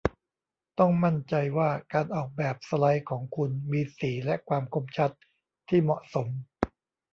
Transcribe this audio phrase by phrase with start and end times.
[0.79, 5.11] ต้องมั่นใจว่าการออกแบบสไลด์ของคุณมีสีและความคมชัด
[5.69, 6.27] ที่เหมาะสม